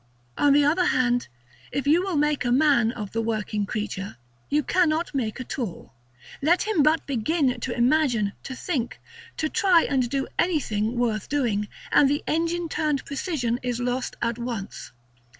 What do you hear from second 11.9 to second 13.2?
and the engine turned